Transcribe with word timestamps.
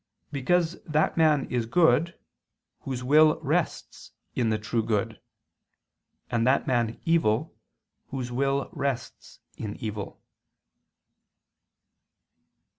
Because 0.31 0.81
that 0.81 1.15
man 1.15 1.45
is 1.51 1.67
good, 1.67 2.17
whose 2.79 3.03
will 3.03 3.39
rests 3.43 4.09
in 4.33 4.49
the 4.49 4.57
true 4.57 4.81
good: 4.81 5.21
and 6.31 6.47
that 6.47 6.65
man 6.65 6.99
evil, 7.05 7.53
whose 8.07 8.31
will 8.31 8.67
rests 8.71 9.41
in 9.57 9.75
evil. 9.75 10.19